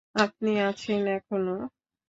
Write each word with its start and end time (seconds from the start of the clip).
আপনি 0.15 0.51
আছেন 0.61 1.01
এখনো? 1.17 1.55